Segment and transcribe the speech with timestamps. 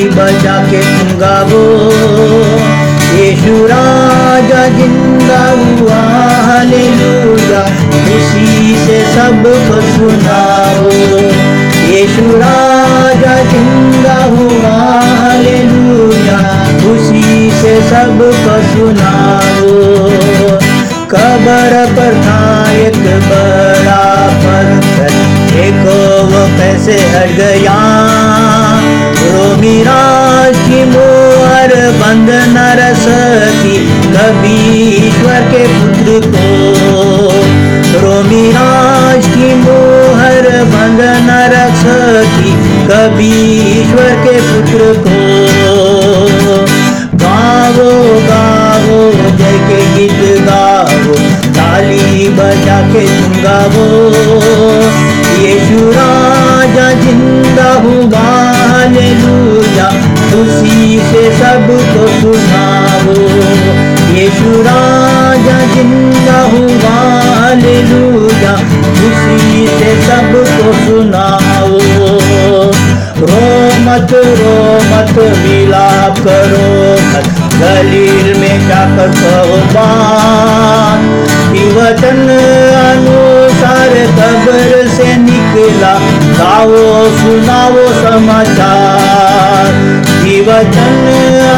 [0.00, 1.62] घंटी बजा के तुम गावो
[3.16, 6.00] यीशु राजा ज़िंदा हुआ,
[6.46, 7.62] हालेलुया।
[7.92, 10.90] खुशी से सबको सुनाओ
[11.90, 14.72] यीशु राजा ज़िंदा हुआ,
[15.20, 16.38] हालेलुया।
[16.80, 19.76] खुशी से सबको सुनाओ
[21.12, 22.40] कबर पर था
[22.80, 24.02] एक बड़ा
[24.44, 25.18] पत्थर।
[25.52, 27.78] देखो वो कैसे हट गया।
[31.92, 33.76] बंद न रह सकी
[34.14, 34.58] कभी
[34.96, 36.48] ईश्वर के पुत्र को।
[38.00, 42.52] रोमी राज की मोहर बंद न रख सकी
[42.90, 43.32] कभी
[43.70, 45.18] ईश्वर के पुत्र को।
[47.16, 47.90] गावो
[48.28, 49.00] गावो,
[49.38, 51.14] जय के गीत गावो,
[51.58, 53.86] ताली बजा के तुम गावो
[55.40, 58.39] यीशु राजा ज़िंदा हुआ। हालेलुया
[69.90, 71.78] सबको सुनाओ।
[73.20, 77.24] रो मत रो मत मिलाप करो। मत
[77.62, 81.26] गलील में जाकर कहो बात?
[81.50, 82.38] वचन
[82.90, 86.00] अनुसार कब्र से निकला।
[86.38, 90.00] गाओ, सुनाओ समाचार।
[90.40, 91.06] वचन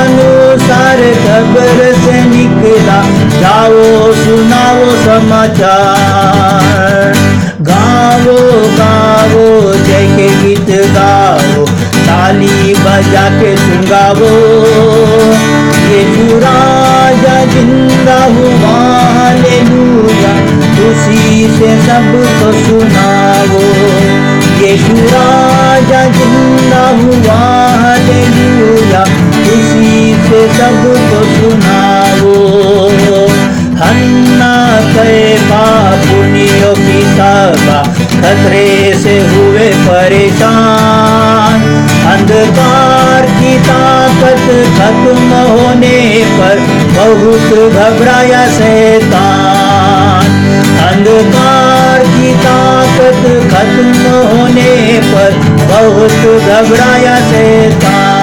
[0.03, 3.05] अनुसार कब्र से निकला।
[3.41, 6.32] जाओ सुनाओ समाचार।
[8.13, 8.37] गाओ
[8.77, 11.65] गाओ, जय के गीत गाओ,
[12.07, 13.53] ताली बजा के
[13.89, 14.31] गाओ
[15.93, 16.03] ये
[16.43, 18.75] राजा ज़िंदा हुआ,
[19.17, 20.33] हालेलुया
[20.77, 23.63] खुशी से सबको सुनाओ।
[24.63, 24.77] ये
[25.13, 27.41] राजा ज़िंदा हुआ,
[27.83, 32.35] हालेलुया खुशी से सबको सुनाओ।
[33.83, 34.53] हन्ना
[38.23, 41.63] खतरे से हुए परेशान।
[42.07, 44.47] अंधकार की ताकत
[44.79, 46.59] खत्म होने पर
[46.99, 50.27] बहुत घबराया शैतान।
[50.89, 53.23] अंधकार की ताकत
[53.55, 55.31] खत्म होने पर
[55.73, 58.23] बहुत घबराया शैतान।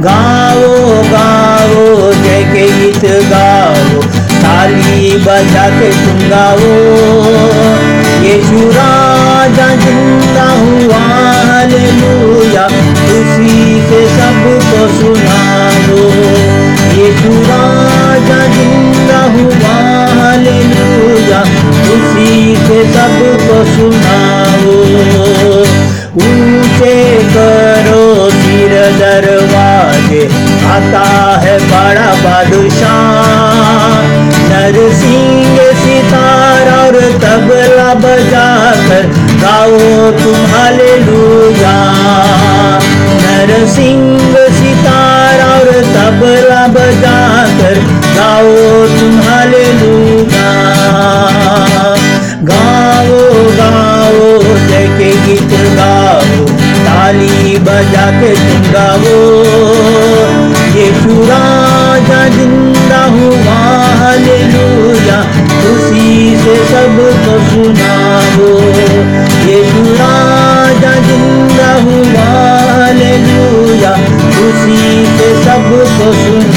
[0.00, 4.02] गाओ गाओ, जय के गीत गाओ।
[4.42, 7.47] ताली बजा के तुम गाओ।
[8.28, 10.98] यीशु राजा ज़िंदा हुआ,
[11.48, 12.64] हालेलुया।
[12.98, 13.54] खुशी
[13.88, 16.02] से सबको सुनाओ
[16.98, 19.76] यीशु राजा ज़िंदा हुआ,
[20.18, 21.40] हालेलुया।
[21.78, 24.76] खुशी से सबको सुनाओ
[26.18, 26.94] ऊँचे
[27.32, 28.04] करो
[28.36, 30.22] सिर दरवाजे,
[30.74, 31.06] आता
[31.44, 34.06] है बड़ा बादशाह।
[34.50, 36.96] नरसिंह सितार और
[37.88, 39.04] तबला बजाकर
[39.40, 39.76] गाओ
[40.12, 41.76] तुम हालेलुया।
[43.20, 47.78] नरसिंह, सितार और तबला बजाकर
[48.16, 48.52] गाओ
[48.92, 50.50] तुम हालेलुया।
[52.50, 53.20] गाओ
[53.60, 56.46] गाओ, जय के गीत गाओ,
[56.84, 59.16] ताली बजा के तुम गाओ।
[60.76, 60.90] ये
[61.30, 63.58] राजा ज़िंदा हुआ,
[64.00, 64.77] हालेलुया।
[75.98, 76.47] ज़िंदा